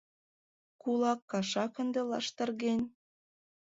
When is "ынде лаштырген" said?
1.81-2.81